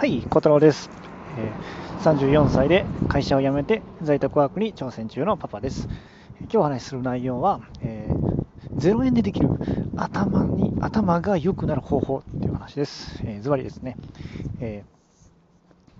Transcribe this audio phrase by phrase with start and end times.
[0.00, 0.88] はい、小太郎です、
[2.04, 5.88] 34歳で会社を辞めて在宅ワークに挑戦中のパパです。
[6.40, 9.50] 今日お話しする内容は、えー、0円でできる
[9.96, 13.20] 頭に頭が良くなる方法っていう話です。
[13.26, 13.98] え、ズバリですね、
[14.60, 14.84] え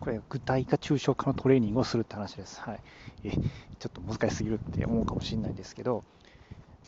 [0.00, 2.58] ー、これ具体化抽象化のトレーニングをするって話です。
[2.62, 2.80] はい、
[3.24, 3.42] えちょ
[3.88, 6.04] っと難しすぎるって思うかもしれないですけど、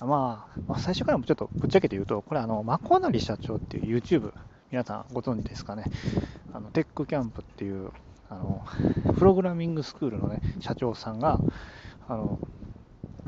[0.01, 4.33] まあ、まあ、最初からもちょっとぶっちゃけて言うと、これあの、マコナリ社長っていう YouTube
[4.73, 5.85] 皆さんご存知ですかね？
[6.55, 7.91] あのテックキャンプっていう
[8.31, 8.65] あの
[9.19, 11.43] プログラミングスクールの、ね、社長さんが
[12.09, 12.41] あの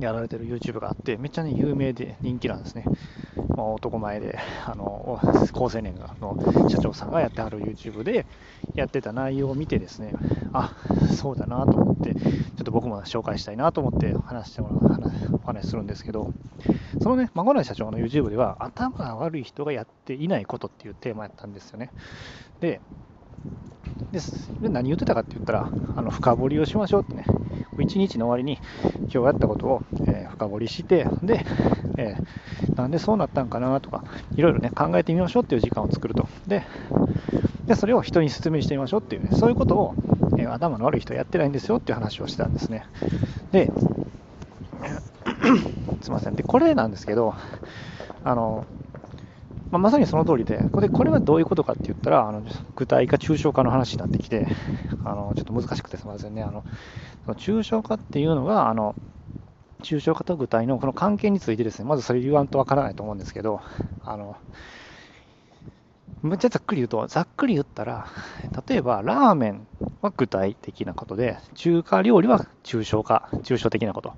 [0.00, 2.86] やられてる YouTube があって、めっちゃね、有名で人気なんですね。
[3.48, 5.18] まあ、男前で、 あの、
[5.52, 8.26] 高青年の社長さんがやってはる YouTube で
[8.74, 10.12] やってた内容を見てですね、
[10.52, 10.74] あ、
[11.14, 12.28] そうだなと思って、ちょ
[12.62, 16.32] っと僕も紹介したいなと思って話してもらう、お話するんですけど、
[17.00, 21.90] そのね、孫内社長の YouTube では、頭が悪い人がやっていないことっていうテーマやったんですよね。
[22.60, 22.80] で、
[24.12, 27.24] ですで何言ってたかって言ったら、あの深掘りをしましょうってね、
[27.78, 28.58] 一日の終わりに
[29.02, 31.44] 今日やったことを、えー、深掘りして、で、
[31.96, 34.04] えー、なんでそうなったんかなとか、
[34.36, 36.28] いろいろね、考えてみましょうっていう時間を作ると。
[36.46, 36.64] で、
[37.66, 39.94] でそれを人に説明してみましょうっていうね、そういうことを、
[40.38, 42.86] えー、頭の悪い人はやってないんですよっていう話をしてたんですね。
[43.52, 43.70] で、
[46.02, 46.34] すいません。
[46.34, 47.34] で、これなんですけど、
[48.24, 48.66] あの、
[49.70, 52.42] まあ、まさにその通りで、これこれはどういうことかって言ったら、あの
[52.76, 54.46] 具体化、抽象化の話になってきて、
[55.04, 56.42] あのちょっと難しくてすみませんね。
[56.42, 56.64] あの
[57.34, 58.94] 抽象化っていうのが、あの
[59.84, 63.60] 抽象化と具体のこの関係についてですね、まずそれ言わんとわからないと思うんですけど、
[64.04, 64.36] あの
[66.22, 68.06] むっちゃざっくり言うと、ざっくり言ったら、
[68.66, 69.66] 例えばラーメン
[70.00, 74.08] は具体的なことで、中華料理は抽象化、抽象的なこと。
[74.08, 74.12] っ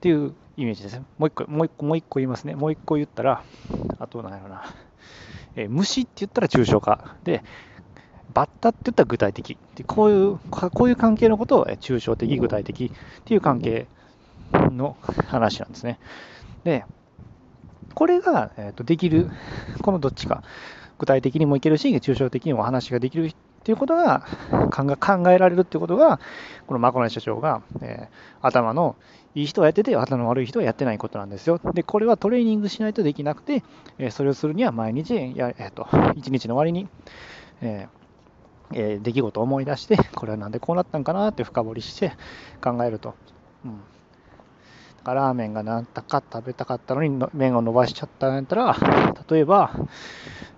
[0.00, 1.04] ていうイメージですね。
[1.16, 2.56] もう一個、もう一個、もう一個言いますね。
[2.56, 3.42] もう一個言ったら、
[4.00, 4.64] あと何やろな。
[5.54, 7.16] えー、虫って言ったら抽象化。
[7.24, 7.42] で、
[8.34, 9.56] バッタって言ったら具体的。
[9.86, 13.86] こういう、こういう関係のことを抽象的、具体的っていう関係
[14.52, 14.96] の
[15.28, 15.98] 話なんですね。
[16.64, 16.84] で、
[17.94, 19.30] これが、えー、とできる、
[19.82, 20.42] このどっちか、
[20.98, 24.24] 具体的にもいけるし、抽象的にもお話ができるっていうことが
[24.70, 26.20] 考えられるっていうことが、
[26.66, 28.96] このマコナ社長が、えー、頭の
[29.34, 31.60] いい人はやってて、頭の悪い人はやってないことなんですよ。
[31.74, 33.62] で、これはトレーニングしないとできなくて、
[33.98, 35.86] えー、それをするには毎日や、えーと、
[36.16, 36.88] 一日の終わりに、
[37.62, 42.12] えーえー、出来事を思い出して、これはなんでこうなったんかなって深掘りして
[42.62, 43.14] 考えると。
[43.64, 43.80] うん
[45.08, 48.76] かラーメンがなんだか食べたかったのに麺を伸ばしちゃったんやったら、
[49.30, 49.72] 例えば、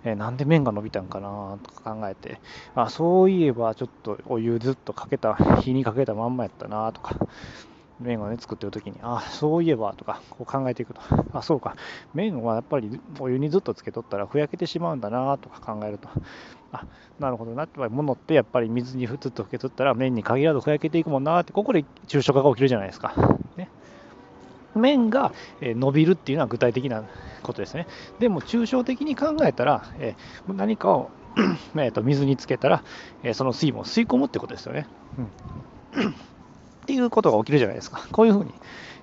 [0.03, 2.39] えー、なんで麺が伸びたんかなとか考えて、
[2.75, 7.15] あ、そういえばちょっとお湯ずっとかけた、火にかけたまんまやったなとか、
[8.01, 11.01] 麺をね、作ってる時に、あ、そういえばとか、こう考えていくと、
[11.31, 11.75] あ、そうか、
[12.13, 16.09] 麺はやっぱりお湯にずっとつけとったらふやけてしまうんだなとか考えると、
[16.73, 16.85] あ、
[17.19, 23.13] なるほどなって、物ってやっぱり水にふつっとふけとったら麺に限らずふやけていくもんなって、ここで抽象化が起きるじゃないですか。
[23.55, 23.69] ね。
[24.75, 27.03] 面が伸びるっていうのは具体的な
[27.43, 27.87] ことですね。
[28.19, 30.15] でも抽象的に考えたら、え
[30.47, 31.11] 何かを
[31.77, 32.83] えと水につけたら、
[33.23, 34.87] えその水分を吸い込むってことですよね。
[35.17, 35.25] うん、
[36.11, 36.13] っ
[36.85, 38.07] ていうことが起きるじゃないですか。
[38.11, 38.53] こういうふうに、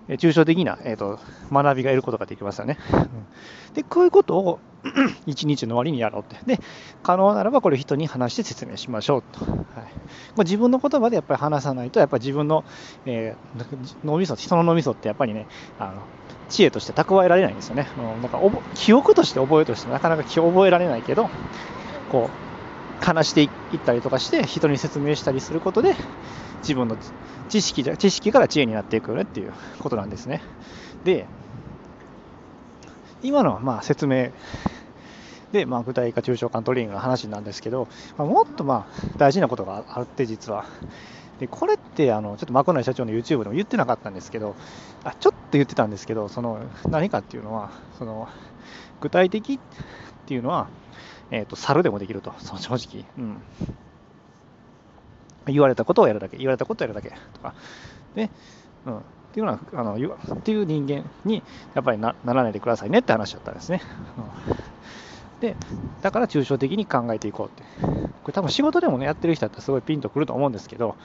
[0.08, 1.20] え抽象的な、えーと、
[1.50, 2.78] 学びが得ることができますよね。
[2.92, 3.26] うん
[3.74, 4.58] で、こういうことを
[5.26, 6.36] 一日の終わりにやろうって。
[6.46, 6.60] で、
[7.02, 9.44] 可能ならばこれ人に話して説明しましょうと。
[9.44, 9.56] は
[10.36, 12.64] い、自分の言葉でやっぱり話さないと、やっぱり自分の、
[13.06, 15.46] えー、脳みそ、人の脳みそってやっぱりね、
[15.78, 16.02] あの
[16.48, 17.88] 知恵として蓄えられないんですよね。
[17.98, 18.40] うんなんか
[18.74, 21.28] 記憶として覚えとしてなかなか覚えられないけど、
[22.10, 22.30] こ
[23.02, 25.94] う、話していったりとかして、人に説明したりすることで、
[26.60, 26.96] 自分の
[27.48, 30.42] 知識じゃ知識から知恵になっていくよねっていうことなんですね。
[31.04, 31.26] で、
[33.22, 34.30] 今のまあ説明
[35.52, 40.66] で、まあ、具体化抽象化トレーニングの話なんですけど、まあ、もっとまあ大事なことがあって実は。
[41.40, 44.56] でこれってあのちょっとマコナイ社長の YouTube でも言ってなかったんですけど
[45.04, 46.58] あちょっと言ってたんですけどその
[46.88, 48.28] 何かっていうのはその
[49.00, 49.58] 具体的っ
[50.26, 50.68] ていうのは、
[51.30, 52.34] えーと、猿でもできると。
[52.38, 53.42] その正直、うん、
[55.46, 57.16] 言われたことをやるだけ、言われたことをやるだけ。
[57.32, 57.54] とか、
[58.14, 58.30] で、
[58.86, 59.00] うん、
[59.38, 61.42] っていうのは、あのっていう人間に
[61.74, 63.80] やっぱりなならないでくださいねって話だったんですね。
[65.40, 65.54] で、
[66.02, 67.62] だから抽象的に考えていこうって。
[68.22, 70.96] これ多分仕事でもね、やってる人だったらすごいピンとくると思うんですけど、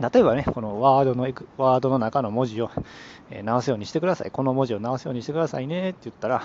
[0.00, 1.22] 例えばね、このワードの
[1.56, 2.70] ワードの中の文字を、
[3.44, 4.30] 直すようにしてください。
[4.30, 6.42] この文字を直すようにしてくださいねって言ったら、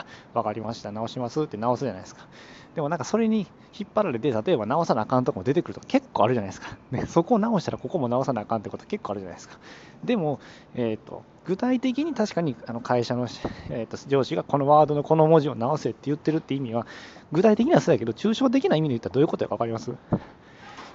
[0.00, 2.26] あ、わかりました、直しますって直すじゃないですか。
[2.74, 3.46] でもなんかそれに
[3.78, 6.76] 引っ張られて、例えば直さなあかんとこも出てくると結構あるじゃないですか。
[6.90, 9.58] ね、そこを直したらここも直さなあかんってこと結構あるじゃないですか。
[10.04, 10.40] でも、
[10.74, 13.28] えっ、ー、と、具体的に確かにあの会社の、
[13.70, 16.86] えー、と上司がこのワードのこの文字を直せって言ってるって意味は、
[17.32, 19.92] 具体的にはそうやけど、抽象的な意味で言ったらどういうことか分かります？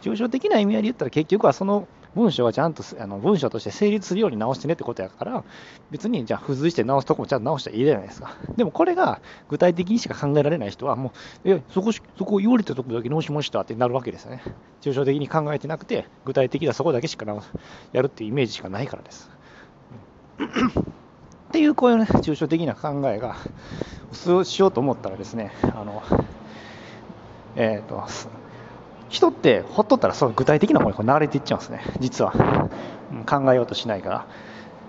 [0.01, 5.43] 抽象的な意味合いで言ったら結局はその文章がちゃんとあの文章として成立するように直してねってことやから、
[5.91, 8.35] 別にじゃあ付随して直すとこもちゃんと直したらいいじゃないですか。
[8.57, 11.11] でもこれが具体的にしか考えられない人は、も
[11.45, 14.41] う、え、そこ、そこ言われたとこだけ直しましたってなるわけですよね。
[14.81, 17.43] 抽象的に考えてなくて、具体的なそこだけしか直
[17.91, 19.29] やるっていうイメージしかないからです。
[20.39, 23.35] っていうこういうね、抽象的な考えが、
[24.11, 26.03] そうしようと思ったらですね、あの、
[27.55, 28.03] えっ、ー、と、
[29.09, 32.69] 人ってほっとったらその具体的なものに流れていっちゃうんですね、実は。
[33.25, 34.27] 考えようとしないから、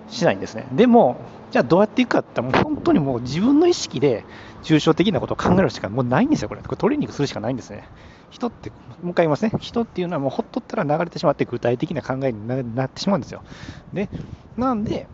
[0.07, 0.67] しないんですね。
[0.71, 1.17] でも、
[1.51, 4.23] じゃあどうやっていくかって、もう本当にもう自分の意識で
[4.63, 6.61] 抽象的なことを考えるしかもうないんですよ、これ。
[6.61, 7.83] これトレーニングするしかないんですね。
[8.29, 8.69] 人って、
[9.01, 9.51] もう一回言いますね。
[9.59, 13.43] 人っていうのはもうほっとったら流れてしまって具体的な考えになってしまうんですよ。
[13.91, 14.09] で、
[14.55, 15.07] なんで、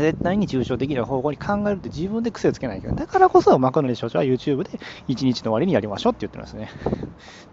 [0.00, 4.78] 絶対に抽象的な方向に考えるって自分で癖をつけないけど、だからこそ、マクノリ所長は YouTube で
[5.08, 6.70] 1日の終わりにやりましょうって言ってますね。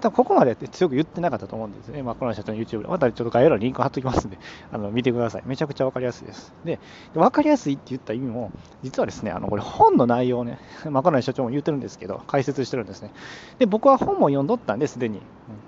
[0.01, 2.03] 多分ここまでって強く言ってなかったと思うんですね。
[2.03, 2.87] マクノリ社長の YouTube で。
[2.87, 4.37] またちょっと概要欄にリンク貼っときますんで、
[4.71, 5.43] あの見てください。
[5.45, 6.53] めちゃくちゃわかりやすいです。
[6.65, 6.79] で、
[7.13, 8.51] わかりやすいって言った意味も、
[8.83, 10.59] 実はですね、あのこれ本の内容をね、
[10.89, 13.11] マクノリ社長も言ってるんですけど、解説してるんですね。
[13.59, 15.21] で、僕は本も読んどったんです、でに。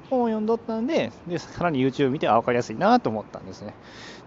[0.09, 3.73] 本を読んどったんで、でさらに YouTube 見て、あ、わかりやすいなと思ったんですね。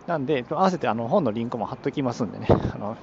[0.07, 2.97] なんで、合わせてあの本のリンクも貼っときますんでね、あの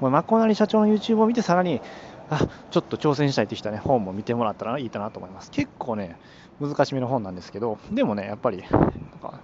[0.00, 1.80] もうマコナリ社長の YouTube を見て、さらに、
[2.28, 5.50] あちょっと挑戦したいって人はね、本も見てもらったらいいかなと思います。
[5.50, 6.18] 結構ね、
[6.60, 8.64] 難しめの本なんですけど、でもね、やっぱり、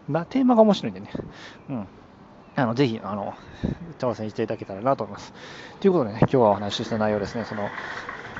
[0.08, 1.10] なんかテーマが面白いんでね、
[1.70, 1.86] うん。
[2.54, 3.32] あのぜひあの
[3.98, 5.32] 挑戦していただけたらなと思います。
[5.80, 7.70] ということでね、今日はお話しした内容ですね、その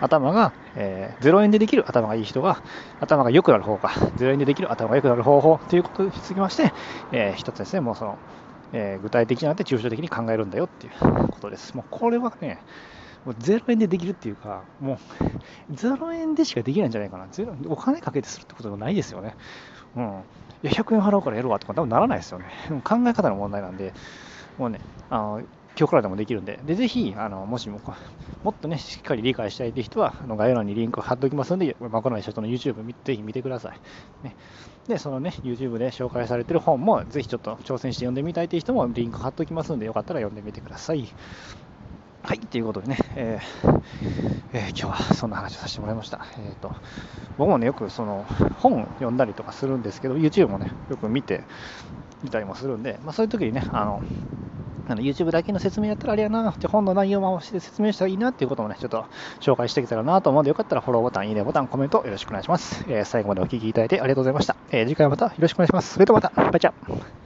[0.03, 2.63] 頭が、えー、0円でできる頭がいい人が、
[3.01, 6.73] 頭が良くなる方か、0円でできる頭が良くなる方法ということにつきまして、
[7.13, 8.19] えー、一つですね、もうその、
[8.73, 11.75] えー、具体的になって抽象的に考えるんだよっていうことです。
[11.75, 12.59] もうこれはね、
[13.25, 14.99] もう0円でできるっていうか、も
[15.71, 17.27] う0円でしかできないんじゃないかな。
[17.69, 19.37] お金かけてするってことがないですよね。
[19.97, 20.05] うん。
[20.65, 22.47] いや、100円払うからやるわとか多分ならないですよね。
[22.83, 23.93] 考え方の問題なんで、
[24.59, 25.43] もうね、あの
[25.79, 27.81] 今日からでもできるんで、でぜひ、あのもしも
[28.43, 33.81] もっとね、しっかり理解したいという人は、あの概要欄にリンクを貼っておきますので、まこの社長の YouTube ぜひ見てください。
[34.25, 34.37] ね、
[34.89, 41.09] で、そのね、YouTube で紹介されてる本も、ぜひちょっと挑戦して読んでみたいという人もリンク貼っておきますので、よかったら読んでみてください。
[42.25, 43.83] はい、ということでね、えー
[44.53, 46.25] えー、今日はそんな話をさせてもらいました。
[46.39, 46.73] えーと、
[47.37, 48.25] 僕もね、よくその
[48.59, 51.43] 本読んだりとかするんですけど、YouTube もね、よく見て
[52.23, 54.03] みたりもするんで、まあ、そういう時にね、あの
[54.89, 59.07] あの YouTube だけの説明やったらあれやな、じゃ本の内容もして説明したらいいなっていうこともね、ちょっと
[59.41, 62.85] 紹介していけたらなと思うので、よかったらフォローボタン、いいねボタン、コメントよろしくお願いします。
[62.89, 64.57] えー、最後までお聴きいただいてありがとうございました。
[64.71, 65.95] えー、次回またよろしくお願いします。
[65.95, 67.22] それではまた、バイチャ